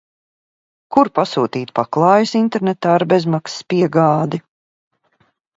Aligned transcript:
Kur 0.95 1.11
pasūtīt 1.19 1.73
paklājus 1.81 2.33
internetā 2.41 2.95
ar 2.97 3.07
bezmaksas 3.13 3.71
piegādi? 3.75 4.45